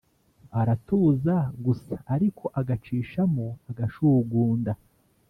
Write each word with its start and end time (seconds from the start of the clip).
aratuza 0.59 1.35
gusa. 1.65 1.95
ariko 2.15 2.43
agacishamo 2.59 3.47
agashugunda 3.69 4.71